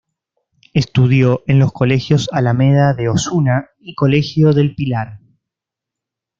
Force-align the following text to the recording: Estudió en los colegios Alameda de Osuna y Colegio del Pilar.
Estudió 0.73 1.43
en 1.45 1.59
los 1.59 1.71
colegios 1.73 2.27
Alameda 2.31 2.95
de 2.95 3.07
Osuna 3.07 3.69
y 3.79 3.93
Colegio 3.93 4.51
del 4.51 4.73
Pilar. 4.73 5.19